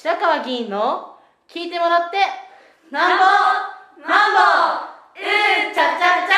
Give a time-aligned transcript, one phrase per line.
[0.00, 1.16] 白川議員の
[1.52, 2.18] 聞いてもらって
[2.92, 3.24] なんぼ
[4.08, 4.38] なんぼ
[5.18, 6.32] うんちゃちゃち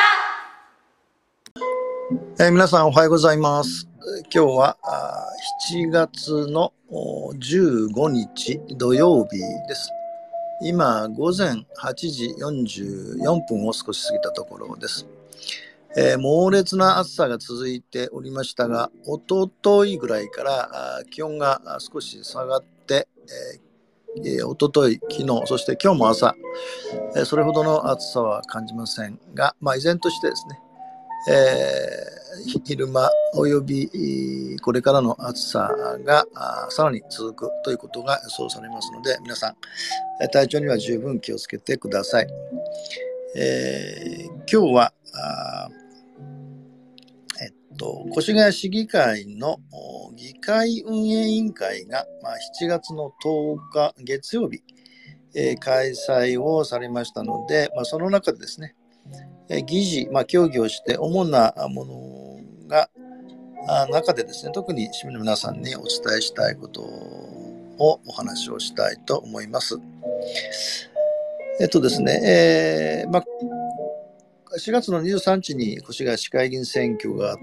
[2.39, 3.87] ゃ、えー、皆さんおはようございます。
[4.33, 4.77] 今日は
[5.69, 9.37] 7月の15日土曜日
[9.67, 9.91] です。
[10.63, 15.05] 今午前8時44分を少し過ぎたところです。
[15.95, 22.80] えー、猛烈な暑さが続いておりましたが、おとといぐらいから気温が少し下がって、
[24.17, 26.35] えー、おととい、昨日、そして今日も朝、
[27.15, 30.59] えー、それほどの暑さは感じませんが、まあ、依然としてですね、
[31.29, 35.71] えー、昼間およびこれからの暑さ
[36.03, 36.25] が
[36.69, 39.55] さらに続くということが予想されますので、皆さん、
[40.31, 42.27] 体調には十分気をつけてください。
[43.37, 44.93] えー、今日は
[47.81, 49.57] と、越谷市議会の
[50.15, 54.61] 議会運営委員会が、まあ、7月の10日月曜日、
[55.33, 58.75] えー、開催をされましたので、まあ、その中でですね、
[59.49, 62.89] えー、議事、まあ、協議をして主なものが、
[63.89, 69.79] 中でですね、特に市民の皆さんにお伝えしたいことをお話をしたいと思います。
[71.59, 73.25] えっとですね、えー、まあ、
[74.57, 77.37] 4月の23日に越谷市会議員選挙があっ、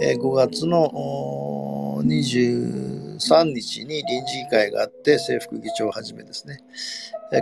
[0.00, 6.62] 5月の23日に臨時議会があって制服議長をはじめですね、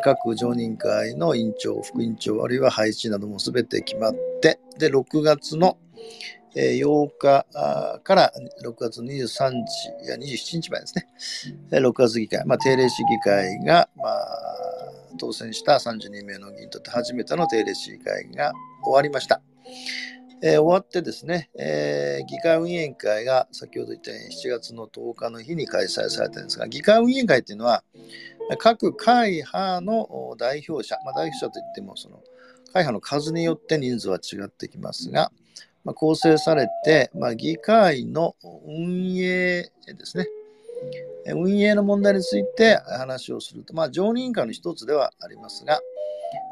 [0.03, 5.77] 各常任会の委員長、副委員長、あるいは配置なども全て決まって、で、6月の
[6.55, 7.45] 8日
[8.03, 8.33] から
[8.65, 9.61] 6月23日
[10.05, 11.07] いや27日まですね、
[11.71, 14.17] 6月議会、まあ、定例市議会が、まあ、
[15.19, 19.43] 当選した32名の議員にとって初めての定例市議会が終わりました。
[20.43, 27.83] えー、終わってですね、えー、議会運営会が先ほど言ったように7月の10日の日に開催されたんですが、議会運営会というのは、
[28.59, 32.17] 各会派の代表者、まあ、代表者といってもその
[32.73, 35.33] 会派の数によって人数は違ってきますが、
[35.85, 39.71] まあ、構成されて、まあ、議会の運営で
[40.05, 40.27] すね、
[41.35, 45.81] 運営の問題について話をすると、まあ、常任委員会の一つではありますが、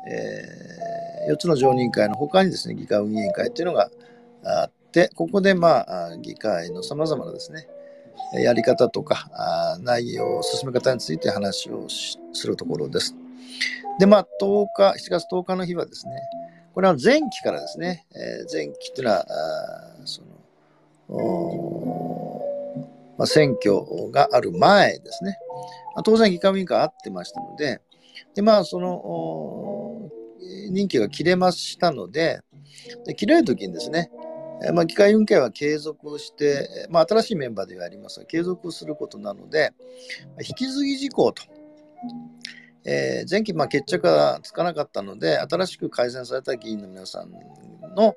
[0.08, 3.90] えー、4つの常任会の他にですね、議会運営委員会というのが
[4.44, 7.66] あって、ここで、まあ、議会の様々なですね、
[8.34, 9.28] やり方とか、
[9.80, 13.14] 内容、進め方について話をするところです。
[13.98, 16.12] で、まあ、10日、7月10日の日はですね、
[16.74, 19.26] これは前期からですね、えー、前期というのは、
[20.04, 20.22] そ
[21.08, 22.40] の、
[23.16, 25.38] まあ、選挙がある前ですね、
[25.94, 27.80] まあ、当然議会運営委員会あってましたので、
[28.34, 30.10] で、まあ、その、
[30.70, 32.40] 任期が切れましたので、
[33.06, 34.10] で切れるときにですね、
[34.72, 39.72] まあ、議会運営は継続して、まあ、新しいメンバーではありますが、継続することなので、
[40.40, 41.42] 引き継ぎ事項と、
[42.84, 47.30] えー、前期、まあ、決着がつかなかったので、新しく改選された議員の皆さん
[47.94, 48.14] の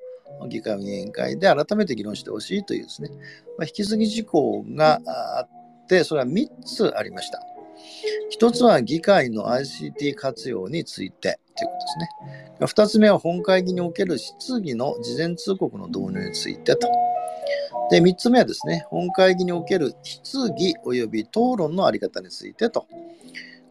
[0.47, 3.09] 議会運営委員会で改めて議論してほしいというですね、
[3.57, 7.39] まあ、引き継ぎ事項があって、それは3つありました。
[8.29, 12.57] 一つは議会の ICT 活用についてということですね。
[12.65, 16.89] 二つ目は本会議における質疑の事前通告の導入についてと。
[17.89, 22.85] で、三つ目はですね、本会議における質疑及び討論のあり方についてと。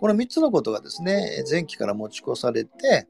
[0.01, 3.07] この三つのことがですね、前期から持ち越されて、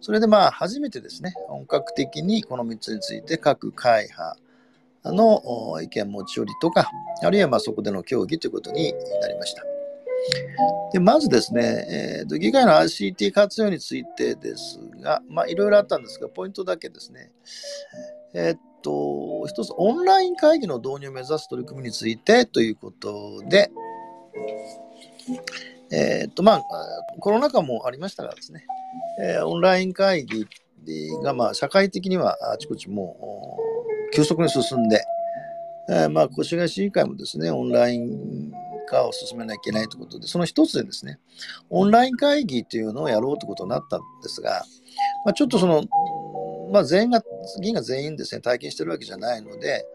[0.00, 4.36] それでまあ初めてですね、本格的にこの三つについて各会派
[5.04, 6.90] の意見持ち寄りとか、
[7.22, 9.73] あるいはまそこでの協議ということになりました。
[10.92, 17.32] でまずですね、えーと、議会の ICT 活用についてですが、まあ、いろいろあったんですが、ポイントだけですね。
[18.32, 23.70] えっ、と、一つ、オンライン会議の導入を目指す取り組みについてということで、
[25.90, 26.62] えっ、と、まあ、
[27.20, 28.66] コロナ禍もありましたがですね、
[29.20, 30.46] えー、オンライン会議
[31.22, 33.58] が、まあ、社会的にはあちこちも
[34.10, 35.04] う急速に進んで、
[35.88, 38.52] えー、まあ、越谷市議会もですね、オンライン
[38.84, 41.18] 化を進めなきゃいけないということで、その一つでですね、
[41.70, 44.64] オンライン会議というのをやろうということになったんですが、
[45.24, 45.82] まあ、ちょっとその、
[46.72, 47.22] まあ、全員が、
[47.60, 49.86] 議員が全員ですね、体験してるわけじゃないので、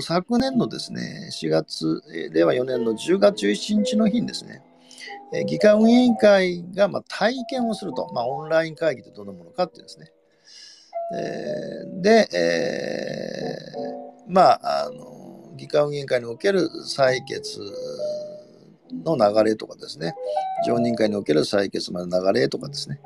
[0.00, 2.02] 昨年のですね、4月、
[2.32, 4.62] 令和4年の10月11日の日にですね、
[5.46, 10.12] 議会運営委員会がま体験をすると、まあ、オンライン会議ってどんなものかっていうですね。
[11.14, 17.60] え、で、えー、まあ、あの、議会運営委員会における採決
[19.04, 20.14] の流れとかですね、
[20.66, 23.00] 常任会における採決までの流れとかですね、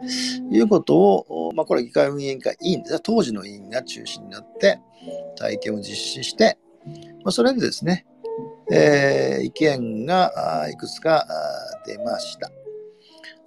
[0.50, 3.00] いうことを、まあ、これは議会運営委員会委員です。
[3.00, 4.80] 当時の委員が中心になって
[5.36, 6.58] 体験を実施して、
[7.24, 8.06] まあ、それでですね、
[8.72, 11.26] えー、意見がいくつか
[11.86, 12.50] 出ました。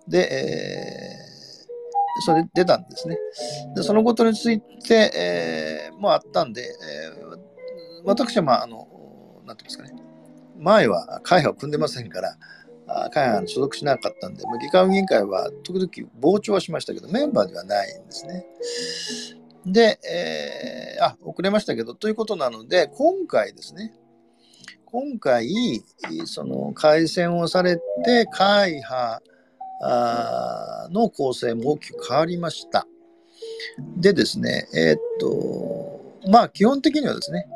[0.07, 1.29] で、えー
[2.21, 3.17] それ出たんですね。
[3.77, 7.39] で、そのことについて、えーもうあったんで、えー
[8.03, 8.87] 私は、まあ、あの、
[9.45, 9.93] なんていうんですかね、
[10.59, 12.37] 前は会派を組んでませんから、
[13.11, 18.45] 会派に所属しなかったんで、議会運営委員会は時々傍聴はしましたけど、メンバーではないんですね。
[19.65, 23.93] で、えーあ、遅れましたけど、ということなので、今回ですね、
[24.85, 25.83] 今回、
[26.25, 29.21] その改選をされて、会派
[30.91, 32.87] の構成も大きく変わりました。
[33.97, 37.47] でですね、えーっと、まあ、基本的にはですね、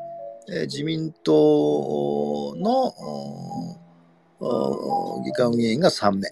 [0.47, 2.93] 自民党の
[5.23, 6.29] 議会運営委員が3名、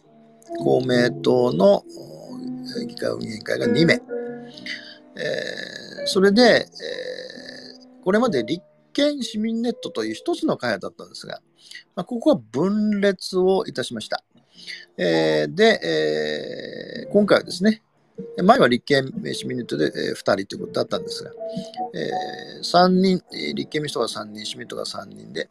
[0.60, 1.84] 公明党の
[2.88, 6.72] 議会運営委員会が2名、えーそれで、えー
[8.04, 8.63] これまで立
[8.94, 11.40] 憲市民ネットという一つの会派だったんですが、
[11.96, 14.24] まあ、ここは分裂をいたしました。
[14.98, 17.84] えーで、え今回はですね、
[18.44, 21.31] 前は立憲市民ネットでえー2人ということだったんですが、
[21.94, 22.09] え
[22.62, 25.50] 3人、えー立憲民主党が3人、市民党が3人で、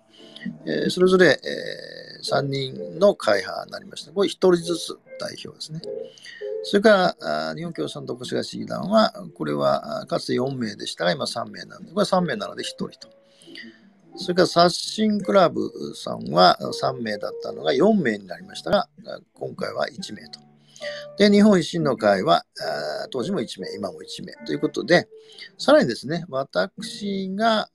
[0.66, 4.12] えーそれぞれ、え3人の会派になりました。
[4.12, 5.80] これ1人ずつ代表ですね。
[6.62, 13.08] それから、日本共産党越谷市議団は、これはかつて4名でしたが、今3名なんで、これは3名なので1人と。
[14.16, 18.88] それから刷新クラブさんは3名だったのが4名になりましたが、
[19.34, 20.40] 今回は1名と。
[21.18, 22.44] で、日本維新の会は、
[23.10, 25.08] 当時も1名、今も1名ということで、
[25.58, 27.68] さらにですね、私が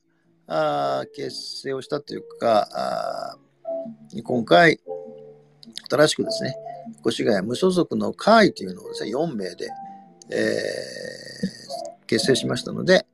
[0.48, 3.38] あ結成をしたというか、あ
[4.24, 4.80] 今回、
[5.90, 6.56] 新しくですね、
[7.08, 9.70] 越谷無所属の会というのをですね、4名で、
[10.32, 11.66] えー
[12.08, 13.08] 結成しましたので、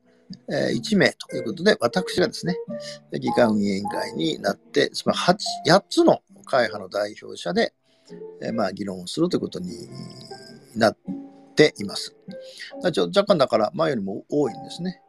[0.50, 2.56] えー1名ということで、私がですね、
[3.12, 5.36] 議会運営委員会になって、つまり 8,
[5.66, 7.72] 8つの会派の代表者で、
[8.42, 9.88] えまあ、議論をするということに
[10.74, 10.96] なっ
[11.54, 12.14] ています。
[12.82, 15.00] だちょ若干だから前よりも多いんですね。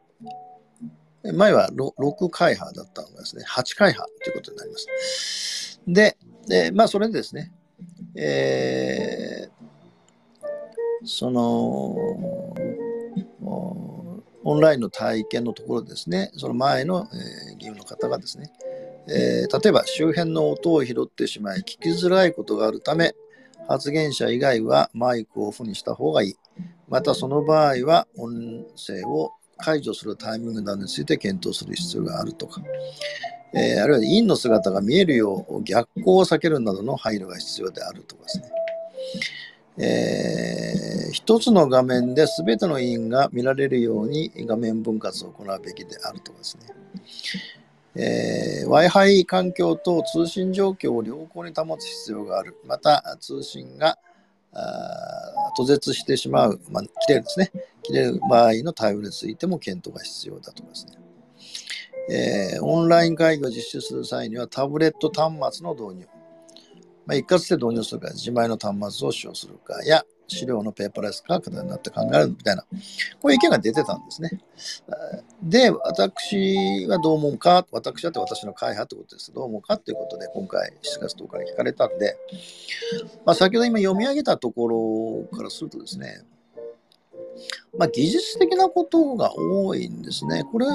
[1.33, 5.79] 前は 6, 6会派だったのがですね、8会派ということになります。
[5.87, 6.17] で、
[6.47, 7.53] でまあ、それでですね、
[8.15, 9.63] えー
[11.05, 11.95] その、
[14.45, 17.07] オンラインの体験のところですね、その前の、
[17.49, 18.51] えー議員の方がですね、
[19.07, 23.13] えー例えば周辺の音を拾ってしまい聞きづらいことがあるため、
[23.67, 26.35] 発言者以外はマイクをオフにした方がいい。
[26.89, 32.61] またその場合は音声を解除するタイミングなどについて検討する必要があるとか、
[33.53, 38.45] えーあるいは委員の姿が見えるよう逆光を避けるなどの配慮が必要であるとかですね。
[39.77, 40.83] えー
[41.13, 46.63] 一つの画面で全ての委員が見られるように画面分割を行うべきであるとかですね。
[47.95, 52.57] えー Wi-Fi 環境と通信状況を良好に保つ必要がある。
[52.65, 53.97] また、通信が
[55.55, 57.51] 途絶してしまう、まあ、切れるですね。
[57.83, 60.93] 切れる場合の対応についても検討が必要だとかですね。
[62.09, 66.07] えーオンライン会議を実施する際にはタブレット端末の導入。
[67.05, 72.63] まあ、一括で導入するか、自前の端末を使用するかや、資料のペーパーレス化課題になって考えるみたいな、
[73.21, 74.41] こういう意見が出てたんですね。
[75.41, 79.33] で、私はどう思うか、私だって私の会派ってことです。
[79.33, 82.17] どう思うかっていうことで、今回7月10日に聞かれたんで、
[83.25, 84.67] まあ、先ほど今読み上げたとこ
[85.29, 86.23] ろからするとですね、
[87.77, 90.43] まあ、技術的なことが多いんですね。
[90.51, 90.67] これ、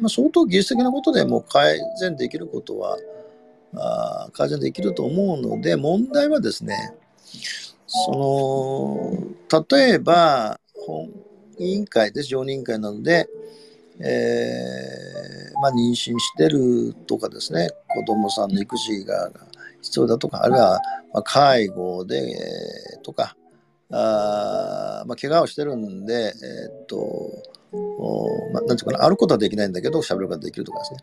[0.00, 2.98] まあ、相当技術的なことでもう改善できることは、
[3.74, 6.94] あ改善できると思うので、問題はですね、
[8.04, 11.10] その、例えば、本
[11.58, 13.28] 委員会です、常任委員会なので、
[13.98, 19.30] えーまあ、妊娠してるとかですね、子供さんの育児が
[19.80, 20.80] 必要だとか、あるいは、
[21.14, 23.36] まあ、介護で、えーとか、
[23.90, 26.98] あまあ、怪我をしてるんで、えーっと、
[27.72, 30.98] おまあ、なんていうかな、歩くことはできないんだけど、喋ることができるとかですね。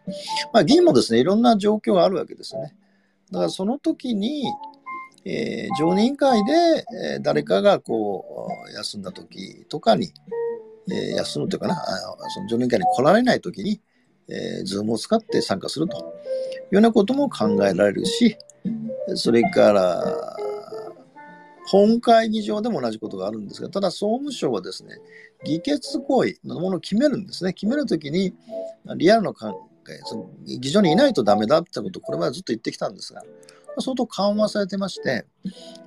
[0.54, 2.76] まあ、議員もですね、いろんな状況があるわけですよね。
[3.32, 4.44] だからその時に、
[5.26, 6.52] えー常任会で、
[7.14, 10.14] えー誰かがこう休んだ時とかに、
[10.92, 11.76] えー休むというかな、
[12.34, 13.82] その常任会に来られない時に、
[14.28, 16.04] えー、ズームを使って参加するという
[16.76, 18.38] ようなことも考えられるし、
[19.16, 20.38] それから、
[21.66, 24.98] 本会議場でも同じことがあるんですが、ただ総務省はですね、
[25.46, 27.54] 議決行為のものを決めるんですね。
[27.54, 28.34] 決めるときに、
[28.98, 33.24] リアルの関係、その議場にいないとダメだってことをこれまでずっと言ってきたんですが、
[33.80, 35.26] 相当緩和されてまして、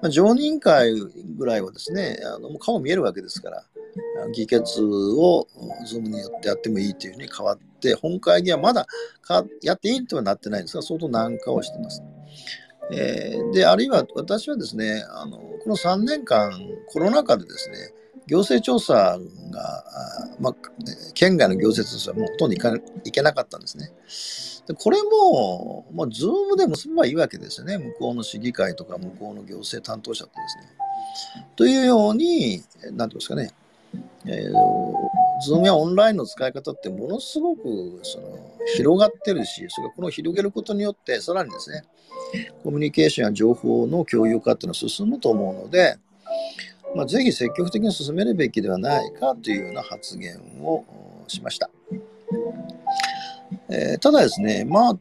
[0.02, 0.94] まあ常任会
[1.36, 3.64] ぐらいはですね、あのもう顔見えるわけですから、
[4.32, 5.46] 議決を
[5.86, 8.86] ズームによってやってもいいというふうに変わって、本会議はまだ
[9.22, 12.02] かやっていいとはなってないんですが、相当難化をしてます。
[12.92, 16.52] えー、で、あるいは私はですね、あのこの3年間、
[16.88, 17.76] コロナ禍でですね、
[18.26, 19.18] 行政調査
[19.50, 19.84] が、
[20.40, 20.54] まあ、
[21.14, 23.92] 県外の行政調査はもうほとんど行けなかったんですね。
[24.66, 27.78] でこれも、まあ、ズームで結べばいいわけですよね。
[27.78, 30.76] 向こうの市議会とか向こうの行政担当者とですね。
[31.54, 33.52] というように、なんていうんですかね、
[34.26, 38.26] えー、ズームやオンラインの使い方ってものすごくその
[38.74, 41.84] 広がってるし、それからこの広げることによって、さらにですね、
[42.64, 45.96] コミュニケーションや情報の共有化っていうのは進むと思うので、
[46.94, 50.84] まあ、ぜひ積極的に進めるべきではないかというような発言を
[51.28, 51.70] しました。
[53.68, 54.98] えー、ただですね、まあ、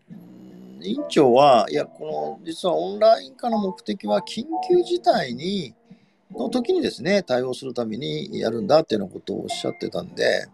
[0.81, 5.73] 委員長は、いや、この実はオンライン化の目的は緊急事態に
[6.31, 10.47] の時にですね、対応するためにやるんだっていうようなことをおっしゃってたんで、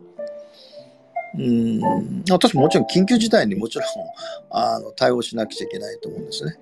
[1.38, 3.88] うん私ももちろん緊急事態にもちろん
[4.51, 6.57] あの対応しなくちゃいけないと思うんですね。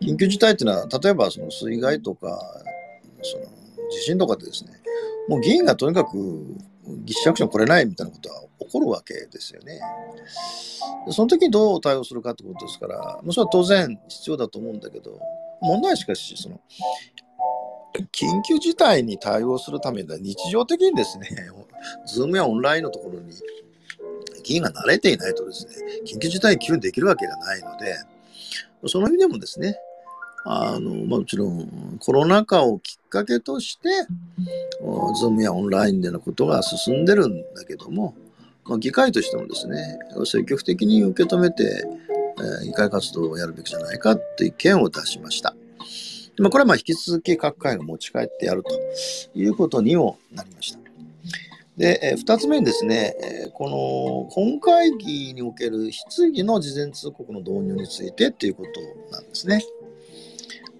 [0.00, 2.40] 緊急事態っていうのは、例えばその水害とか、
[3.22, 3.44] その
[3.90, 4.70] 地震とかでですね、
[5.28, 6.16] もう議員がとにかく
[7.04, 9.80] 議事役所に来れないみたいなことは起こるわけですよね。
[11.10, 15.18] その時にどう対応するかってことですから、もそれは当然必要だと思うんだけど、
[15.60, 16.60] 問題はしかし、その、
[18.12, 21.28] 緊急事態に対応するためには日常的にですね、
[22.06, 23.32] ズームやオンラインのところに
[24.42, 27.96] 議員が慣れていないとですね、緊急事態に急にできるわけがないので、
[28.86, 29.78] その意味でもですね、
[30.44, 33.88] あの、まあ、もちろんコロナ禍をきっかけとして、
[35.18, 38.14] ズームやオンラインでのことが進んでるんだけども、
[38.68, 41.84] まあ、議会としてもですね、積極的に受け止めて、
[42.38, 45.54] えー、議会活動をやるべきじゃないかっていう意見を出しました。
[46.38, 48.70] まあ、これはまあ引き続き各会が持ち帰ってやると
[49.34, 50.78] いうことにもなりました。
[51.76, 59.62] で、えー、2つ目にですね、えー、この本会議における質疑の事前通告の導入についてということなんですね。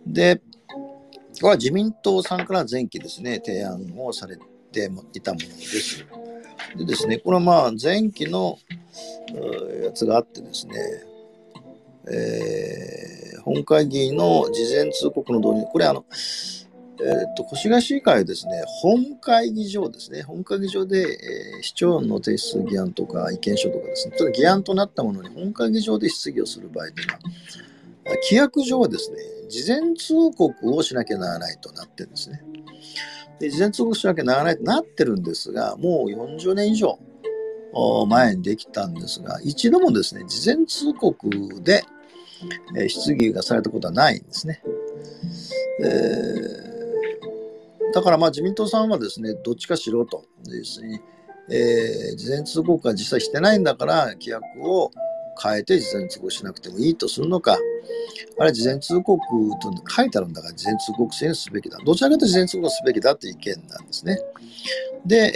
[0.07, 0.37] で、
[1.40, 4.37] これは自民党さんから前期ですね、提案をされ
[4.76, 6.04] ていたものです。
[6.76, 8.59] でですね、これはまあ前期の
[9.83, 10.75] やつがあってですね、
[12.09, 16.04] えー、本会議の事前通告の導入、これあの、
[16.99, 27.18] えー、っと、越谷市議会ですね、本会議場ですね、本会議場で、えー、市長の提出議案とか意見書とかですね、議案となったものに本会議場で質疑をする場合というのは、
[28.23, 29.18] 規約上はですね、
[29.49, 32.42] 事前通告をしなきゃならないとなってるんですね。
[33.40, 36.99] で、事前通告しなきゃならないとなってるんですが、もう40年以上
[38.09, 41.28] 前にできたんですが、一度もですね、事前通告
[41.62, 41.85] で、
[42.76, 44.62] え質疑がされたことはないんですね。
[45.83, 50.25] えー、だからまあ自民党さんはですね、どっちかしろと。
[50.45, 51.02] ですね、
[51.50, 54.90] えー、事前通告は実際してないんだから、規約を
[55.40, 57.57] 変えて事前通告しなくてもいいとするのか、
[58.38, 59.21] あれ事前通告
[59.61, 61.78] と書いてあるんだから事前通告制にすべきだ。
[61.85, 64.19] どちらかというと事前通告すべきだという意見なんですね。
[65.05, 65.33] で、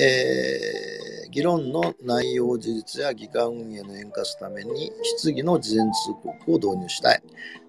[1.25, 5.93] えー、議論の内容事実や議会運営の円滑ために質疑の事前通
[6.23, 7.23] 告を導入したい。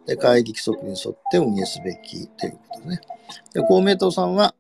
[0.06, 3.02] で会議規則に沿って運営すべきということですね。
[3.54, 4.56] で公明党さんは、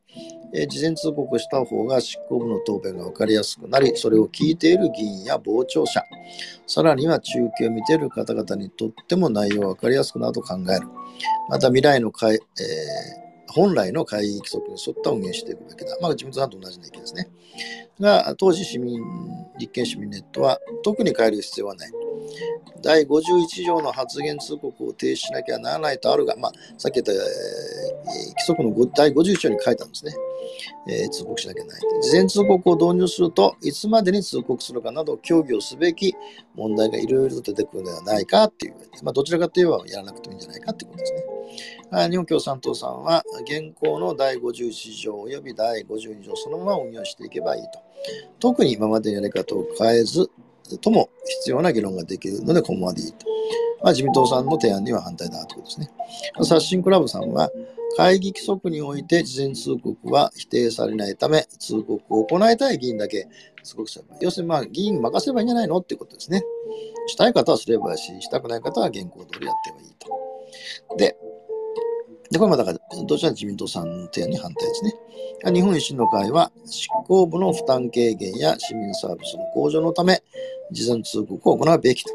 [0.53, 6.03] え事前通告した方が執行部の答弁が分かりやすくなり、それを聞いている議員や傍聴者、
[6.67, 10.87] さらには中継を見ている方々にとっても内容が分かりやすくなると考える。
[11.49, 12.41] また未来の会、えー、
[13.53, 15.97] 本来の会議規則に沿った運営していくべきだ。
[16.01, 17.29] まあ、自民党さんと同じな意見ですね。
[17.99, 18.99] が、当時市民、
[19.57, 21.91] 立憲市民ネットは特に変える必要はない。
[22.81, 27.19] 第51条の発言通告を停止しなきゃならないとあるが、まあ、さっき言った、えー、
[28.29, 30.13] 規則の第51条に書いたんですね。
[30.87, 32.01] えー、通告しなきゃならない。
[32.01, 36.15] 事前通告を導入すると、いつまでに通告するかなど、協議をすべき
[36.55, 42.09] 問題がいろいろと出てくるのではないかっていう、まあ、どちらかといえばやらなくてもいいんじゃないかっていうことですね。
[42.09, 47.79] 日本共産党さんは、現行の第51条及び第52条そのまま運用していけばいいと。
[48.39, 50.29] 特に今までのやり方を変えず、
[50.81, 51.09] とも
[51.41, 53.25] 必要な議論ができるので、このまでいいと。
[53.83, 55.91] まあ、自民党さんの提案には反対だということですね。
[56.43, 57.51] 刷新クラブさんは、
[57.97, 63.27] 会議規則において事前通告は否定されないため、通告を行いたい議員だけ
[63.63, 64.17] 通告すれば。
[64.21, 66.43] 要するに、まあ、議員任せればいいんじゃないのっていうことですね。
[67.07, 70.97] したい方はすればいいし、したくない方は現行通りやってもいいと。
[70.97, 71.17] で、
[72.31, 74.93] で、これもだから、どちら自民党さんの提案に反対ですね。
[75.53, 80.23] 日本維新の会は、執行部の負担軽減や市民サービスの向上のため、
[80.71, 82.13] 事前通告を行うべきと。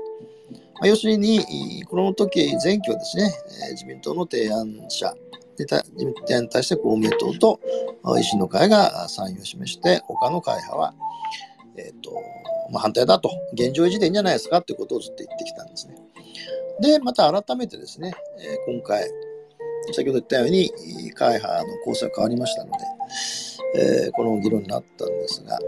[0.76, 3.30] まあ、要するに、この時、前期はですね、
[3.72, 5.14] 自民党の提案者
[5.56, 7.60] で自民党に対して公明党と
[8.04, 10.94] 維新の会が賛意を示して、他の会派は、
[11.76, 12.12] えっ、ー、と、
[12.70, 15.96] まあ、反対だと、現状維持でいいんじゃないですかということをずっと言ってきたんですね。
[16.80, 18.14] で、また改めてですね、
[18.66, 19.10] 今回、
[19.92, 20.72] 先ほど言ったように、
[21.14, 22.78] 会派の構成が変わりましたので、
[24.04, 25.58] えー、この議論になったんですが、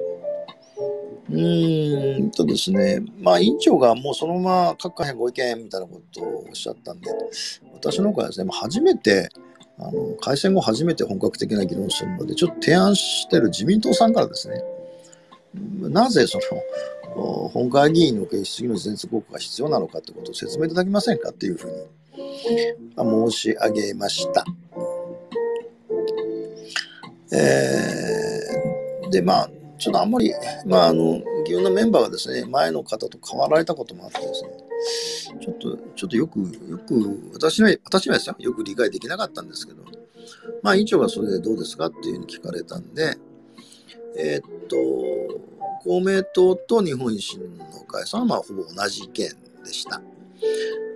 [1.31, 7.11] うーんとですね、まあ、委員長がもうそのまま各会派ご意見みたいなことをおっしゃったんで、
[7.75, 9.29] 私の方はですね、初めて、
[9.81, 14.63] あの改選後初めて本格的な議論をするので、ちょっと提案してる自民党さんからですね、
[15.81, 16.39] なぜそ
[17.17, 21.77] の本会議員の決質疑の事前通告が必要なのかということを説明いただけませんかというふうに
[22.97, 24.45] 申し上げました。
[27.33, 30.33] えー、で、まあ、ちょっとあんまり、
[30.67, 34.51] まあ、あの、議運のメンバーがですね、前の方と変わられたこともあってですね、
[35.41, 39.83] ちょっと、ちょっとよく、よく、私は、私はですよ、よく理解できなかったんですけど、
[40.63, 43.17] まあ、委員長がそれでどうですかっていうふうに聞かれたんで、
[44.17, 44.77] えー、っと、
[45.85, 49.13] 公明党と日本維新の会さんは、まあ、ほぼ同じ意見
[49.65, 50.03] でした。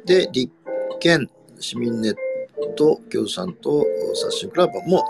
[0.04, 0.52] で、立
[1.02, 1.28] 憲、
[1.58, 2.14] 市民ネッ
[2.76, 5.04] ト、共産党、刷新クラブも、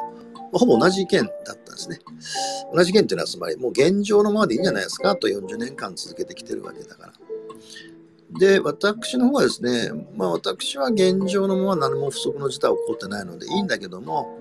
[0.53, 1.99] ほぼ同じ意見だったんですね。
[2.75, 5.15] 同じ意見っていうのは、つまり、もう現状のままでいいんじゃないですか？
[5.17, 7.13] と40年間続けてきてるわけだから。
[8.39, 14.39] で、私の方はですね、まあ私は現状のまま何も不足の事態は起こってないのでいいんだけども、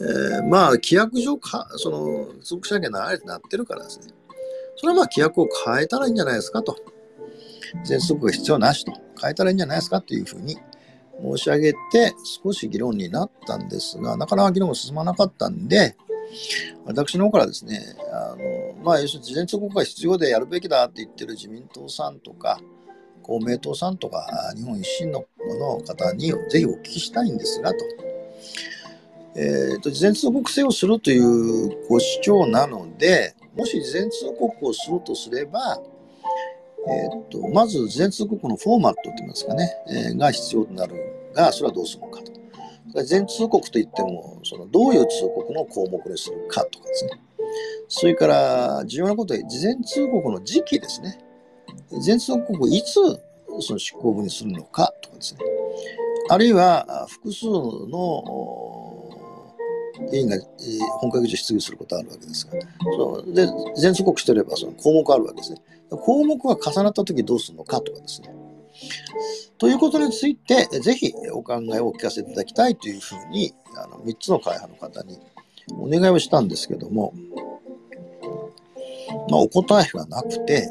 [0.00, 4.06] えー、まあ規約上か、その、不足しなきゃならないってなってるからですね。
[4.76, 6.76] それはまあ規約を変えたらいいんじゃないですかと。
[7.84, 8.92] 全速が必要なしと。
[9.20, 10.56] 変えたらいいんじゃないですかというふうに
[11.20, 15.96] 申し上げて、少し議論になったんですが、なかなか議論が進まなかったんで、
[16.84, 17.80] 私の方からですね、
[18.12, 22.60] あのまあ、要するに事前通告が必要でやるべきだって言ってる自民党さんとか、
[23.22, 24.26] 公明党さんとか、
[24.56, 25.24] 日本維新の
[25.58, 27.78] の方にぜひお聞きしたいんですが、と。
[29.34, 35.80] えーと、事前通告制をするというご主張なので、もし事前通告をするとすれば、
[36.88, 40.94] えーと、まず事前通告のフォーマットといいますかね、えー、が必要となる
[41.34, 42.32] が、それはどうするのかと。
[43.04, 47.12] 事前通告といっても、そのどういう通告の項目にするかとかですね。
[47.88, 51.18] それから重要なことは、事前通告の時期ですね。
[51.90, 52.94] 事前通告をいつ
[53.60, 55.40] その執行部にするのかとかですね。
[56.28, 58.81] あるいは複数の
[60.10, 60.36] 議員が
[61.00, 62.52] 本会議場質疑することあるわけですが、
[62.96, 65.60] そで全通告してればその項目あるわけですね。
[65.90, 68.34] 項目が重なったときどうするのかとかですね。
[69.58, 75.18] ということについて、ぜひお考えをお聞かせいただきたいというふうに、あの3つの会派の方に
[75.78, 77.12] お願いをしたんですけども、
[79.30, 80.68] まあ、お答えがなくて、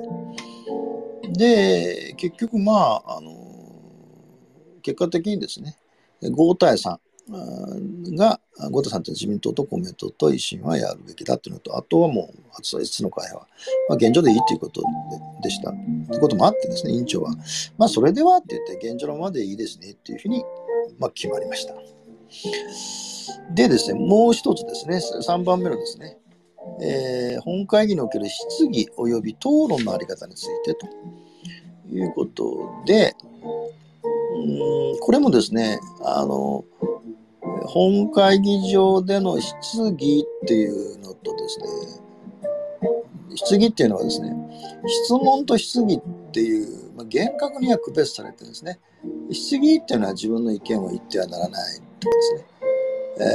[1.33, 3.31] で、結局、まあ、あの、
[4.81, 5.77] 結果的にですね、
[6.21, 6.97] 5対3
[7.31, 13.47] が、5対3って自民党と公明党と維新はやるべきだっていうのと、あとはもう、あと5つの会派は、
[13.89, 14.83] まあ、現状でいいということ
[15.41, 15.71] でした。
[15.71, 17.33] ということもあってですね、委員長は、
[17.77, 20.43] まあ、それではって言って、現状のままでいいですねっていうふうに、
[20.99, 21.73] まあ、決まりました。
[23.53, 26.17] でですね、もう一つですね、3番目のですね、
[26.81, 30.87] えー、本会議における質疑及び討論のあり方についてと
[31.91, 36.65] いうことで、うんこれもですね、あの、
[37.73, 41.65] 本会議場での質疑っていうのとですね、
[43.35, 44.35] 質疑っていうのはですね、
[45.05, 46.01] 質問と質疑っ
[46.33, 48.77] ていう、まあ、厳格には区別されてですね。
[49.31, 52.45] 質疑っていうのは自分の意見を言ってはならないとかですね、
[53.19, 53.25] えー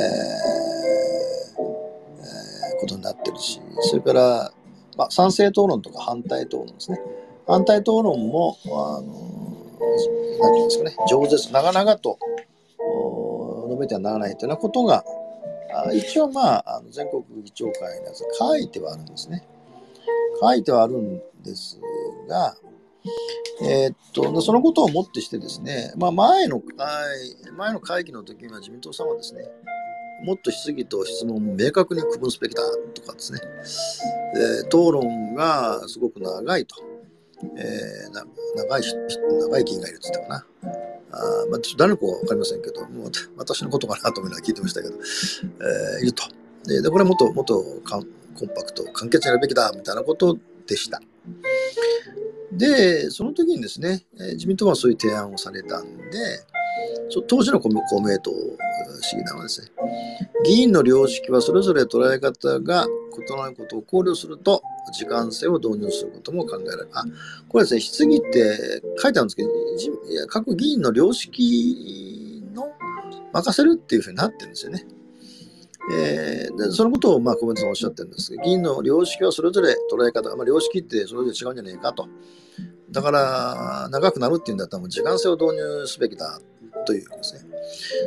[2.72, 4.53] えー、ことになってるし、それから、
[4.99, 7.01] まあ、賛成討論とか反対討論ですね。
[7.46, 9.07] 反対討論も、あの、
[10.40, 12.18] なんていうんですかね、上手、長々と
[13.77, 15.05] 述べてはならないというようなことが、
[15.95, 19.47] 一応まあ、あの全国議長会のやつ書いてはあるんですね。
[20.41, 21.81] 書いてはあるんです
[22.29, 22.57] が、
[23.62, 26.75] えー、っと、そのことをもってしてですね、まあ、前の会、
[27.57, 29.49] 前の会議の時には自民党さんはですね、
[30.25, 32.62] もっと質疑と質問を明確に区分すべきだ
[32.95, 33.41] とかですね、
[34.62, 36.77] えー、討論がすごく長いと、
[37.57, 38.25] えー、な
[38.57, 40.86] 長い長い議員がいるって言ったかな。
[41.12, 41.19] あ
[41.51, 46.25] まあ、誰の子か分かりませんけど、もう私のことかなと思いながら聞いてましたけど、えー、いると。
[46.64, 51.01] で、でこれはもっともっとコンパクト、簡潔にやるべきだみたいなことでした。
[52.53, 56.01] で、その時にですね、自民党はそういう提案をされたんで、
[57.29, 58.31] 当時の公明党
[59.01, 59.69] 市議団はですね、
[60.45, 64.62] 議員の良識はそれぞれ捉え方が異なることを考慮すると、
[64.93, 66.89] 時間制を導入することも考えられる。
[66.93, 67.05] あ、
[67.49, 69.49] これですね、質疑って書いてあるんですけど、
[70.29, 72.73] 各議員の良識の
[73.33, 74.87] 任せるっていうふうになってるんですよね。
[75.89, 82.09] えー、でそのことをまあコメントさんおっしゃってるんですけど、議員の良識はそれぞれ捉え方、まあ、良識ってそれぞれ違うんじゃないかと。
[82.91, 86.41] だから、長くなるっていうんだったらもう時間制を導入すべきだ
[86.87, 87.40] というですね。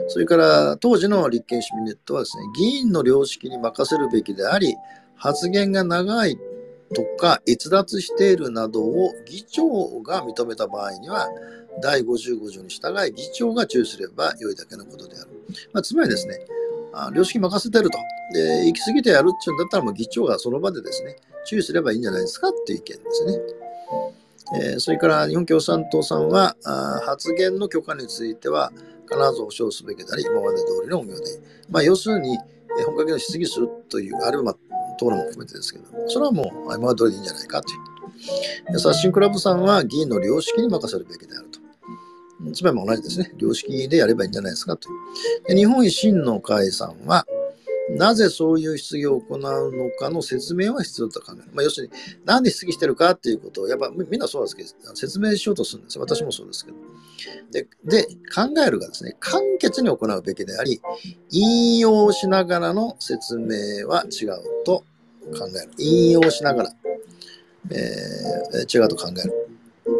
[0.07, 4.75] それから当時の立憲市民ネットはですね、議員の良識に任せるべきであり、
[5.15, 6.39] 発言が長い
[6.95, 11.29] とか逸脱しているなどを議長が認めた場合には、
[11.81, 15.29] 第55条に従い議長が注意すれば良いだけのことである。
[15.73, 16.39] まあ、つまりですね、
[16.93, 17.97] あ良識任せてると。
[18.33, 21.15] で、行き過ぎてやるっていうんだったらもう議長がその場でですね、
[21.45, 23.39] 注意すればいいんじゃないですかっていう意見ですね。
[24.55, 28.71] えー、それから日本共産党さんはあ発言の許可については
[29.09, 31.23] 必ず保障すべきであり、今まで通りの運用で。
[31.69, 34.55] まあ、要するに、えー、本格的な質疑するという、あるいは、まあ、
[34.95, 37.75] 討論も含めてですけど、それはもう今まで通りでいいんじゃないかとい
[38.75, 38.79] う。
[38.79, 41.59] 刷新クラブさんは議員の良識に任せるべきであると。
[42.53, 43.33] つまりも同じですね。
[43.37, 45.55] 良識でやればいいんじゃないですかという。
[45.55, 47.25] 日本維新の会さんは、
[47.97, 51.43] なぜそういう質疑を行うのかの説明は必要と考える。
[51.53, 51.93] まあ、要するに、
[52.25, 56.01] なんで質疑してるかっていうことを、やっぱみんなそうですけど、説明しようとするんですよ。
[56.01, 56.77] 私もそうですけど。
[57.51, 60.81] で、で考えるがですね、簡潔に行うべきであり、
[61.31, 64.83] 引用しながらの説明は違うと
[65.37, 65.71] 考える。
[65.77, 66.73] 引用しながら、
[67.71, 69.33] えー、違うと考える。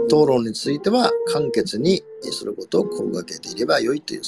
[0.06, 4.21] 討論については簡潔にすることを心がけていればよいという、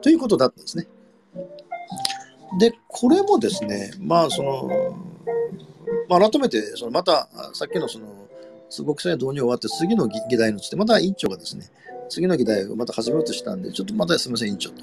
[0.00, 0.86] ということだったんですね。
[2.58, 4.96] で、これもですね、まあ、その、
[6.08, 8.06] まあ、改めて、そのまた、さっきのその、
[8.84, 11.70] 国際導入終わって、次の議題について、また委員長がですね、
[12.08, 14.76] 次の議題をまた始めようとしたんで、ちょっとまたすみません、委員長と。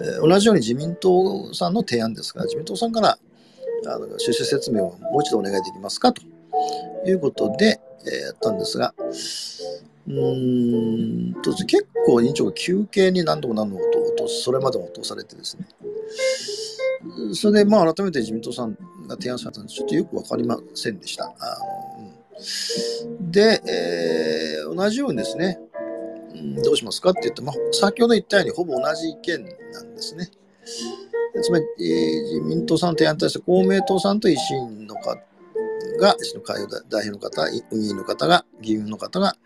[0.00, 3.18] えー、同じように自民党さんの提案ですから、自民党さんから
[3.86, 6.22] あの趣旨説明をもう一度お願いできますかと
[7.06, 8.94] いうことで、えー、やったんですが、
[10.08, 13.82] うーんと結構委員長が休憩に何度も何度も
[14.16, 15.66] とそれまでも落とされてですね、
[17.34, 18.72] それで、まあ、改めて自民党さん
[19.06, 21.24] が提案されたんでちょっとよくわかりませんでした。
[21.24, 21.32] あ
[23.20, 25.58] で、えー、同じようにですね、
[26.62, 30.30] どうしますかって言って、まあ、先ほど言ったようにほぼ同じ意見なんですね。
[31.42, 35.14] つまり、えー、自民党さんの提案に対して公明党さんと維新の方
[35.98, 39.36] が、維新の会代表の方、運営の方が、議員の方が、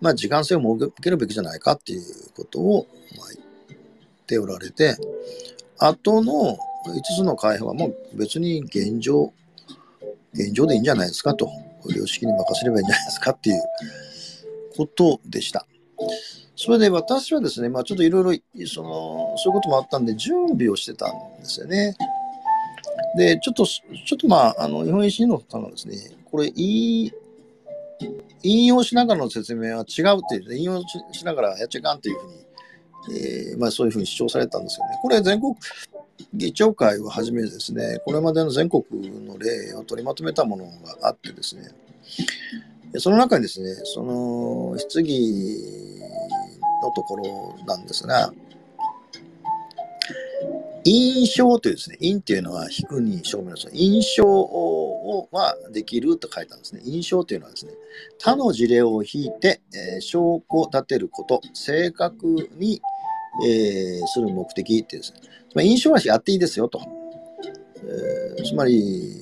[0.00, 2.02] まあ、時間性を設けるべきじゃないかっていう
[2.36, 2.86] ことを、
[3.16, 3.28] まあ、
[3.68, 3.80] 言っ
[4.26, 4.96] ておられて、
[5.78, 6.58] 後の
[6.90, 9.32] 5つの会派はもう別に現状、
[10.34, 11.50] 現状でいいんじゃないですかと、
[11.94, 13.62] 良識に任せればいいんじゃないですかっていう
[14.76, 15.66] ことでした。
[16.56, 21.96] それで私はですね、まあちょっといろいろ、その、そういうこともあったんで、準備をしてたんですよね。
[23.16, 25.96] で、ちょっと、ちょっとまあ、あの、日本維新の方がですね、
[26.30, 27.12] これ、いい、
[28.42, 32.44] 引用しながらの説明は違うっていう、引用しながらやっちゃいかんっていうふうに、
[33.12, 34.98] えー、まあそういうふうに主張されたんですよね。
[35.02, 35.54] これ全国
[36.32, 38.84] 議長会をはじめですね、これまでの全国
[39.26, 41.70] の例を取りまとめたものがあってですね、
[42.98, 45.58] その中にですね、その質疑
[46.82, 48.32] のところなんですが、
[50.84, 56.82] 印象というですね、印っていうのは引くに証明の印象をはできると書いたんですね。
[56.84, 57.72] 印象というのはですね、
[58.18, 62.82] 他の事例を引いて、えー、証拠を立てること、正確に、
[63.46, 65.20] えー、する目的ってですね、
[65.54, 66.80] まあ、印象はやっていいですよと。
[67.76, 69.12] えー、つまり、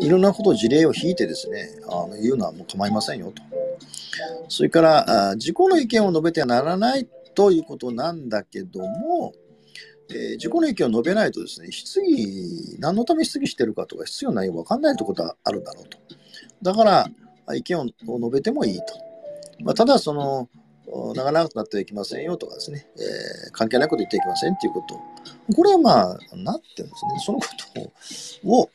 [0.00, 3.42] えー、いろんなこと事例を引いてですね、あの言うのはもう構いませんよと。
[4.48, 9.32] それからあ、自己の意見を述べてはならないということなんだけども、
[10.10, 15.98] えー、自己の意見を述べないとですね、質疑、何のため質疑してるかとか、必要ないよ分かんないということはあるだろうと。
[16.60, 17.08] だから、
[17.54, 18.84] 意見を述べてもいいと。
[19.60, 20.48] まあ、ただ、その、
[21.14, 25.00] 長くなってはいけませんよとかですね、えー、関係ないこと言ってはいけませんっていうこと。
[25.54, 27.20] これはまあ、なってるんですね。
[27.24, 27.46] そのこ
[28.44, 28.70] とを、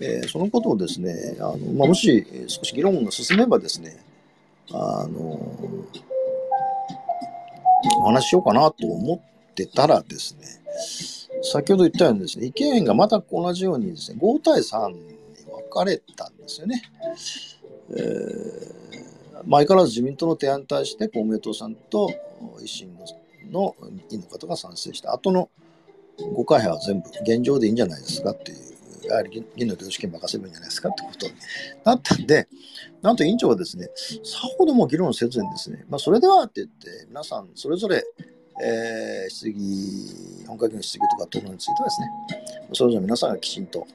[0.00, 3.98] えー、そのことをですね、あのまあ、もし少し議論が進めばですね、
[4.70, 5.20] あの、
[7.98, 10.46] お話ししようかなと思ってたらですね、
[11.42, 16.82] 先ほど言ったようにですね、意見がまた同じようにですね、5対3に分かれたんですよね。
[17.90, 19.09] えー
[19.48, 22.10] 相変わらず自民党の提案に対して公明党さんと
[22.60, 22.94] 維新
[23.50, 23.74] の
[24.08, 25.48] 議員の方が賛成した後の
[26.18, 31.32] 5会派は全部現状でいいんじゃないですかっていう、やはり議員の領識に任せるんじゃないですかってことに
[31.84, 32.48] なったんで、
[33.02, 33.88] なんと委員長はですね、
[34.22, 38.04] さほども議論せずにですね、まあ、それではって言って、皆さんそれぞれ、
[38.62, 42.08] えー、質疑、本会議の質疑とか討論についてはですね、
[42.74, 43.86] それぞれ皆さんがきちんと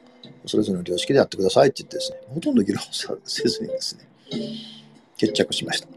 [0.47, 2.81] それぞれの良識でやってくださいって言ってですね、ほとんど議論
[3.23, 4.07] せずにですね、
[5.17, 5.87] 決着しました。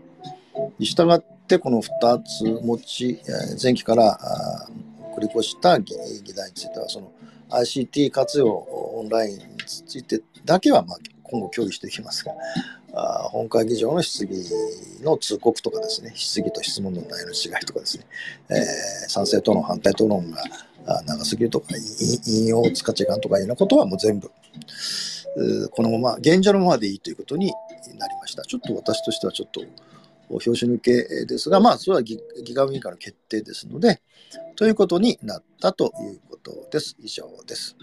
[0.79, 3.21] に従って、この2つ持ち、
[3.63, 4.19] 前期から
[5.17, 5.95] 繰り越した議
[6.35, 7.13] 題については、その
[7.51, 12.33] ICT 活用オンラインについてだけは、まあ、今後協議していきますが、
[13.31, 14.45] 本会議場の質疑
[15.03, 18.05] の通告とかですね、質疑と質問の内容の違いとかですね、
[18.51, 20.43] えー、賛成との反対討論が
[21.05, 21.67] 長すぎるとか、
[22.27, 24.31] 引用を使っちゃいかんとかいうようなことはもう全部、
[25.71, 27.53] このまま、現状のままでいいということに
[27.99, 28.43] なりました。
[28.43, 29.63] ちょっと私としてはちょっと、
[30.31, 32.19] 表紙抜けですが、まあ、それは議
[32.55, 34.03] 会運営会の決定ですので、
[34.57, 36.97] ということになったということです。
[37.01, 37.77] 以上です。